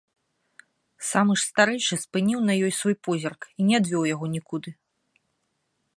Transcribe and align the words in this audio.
Самы 1.09 1.33
ж 1.41 1.45
старэйшы 1.49 1.95
спыніў 2.05 2.39
на 2.47 2.53
ёй 2.69 2.73
свой 2.79 2.95
позірк 3.09 3.41
і 3.59 3.71
не 3.71 3.75
адвёў 3.81 4.03
яго 4.15 4.25
нікуды. 4.37 4.69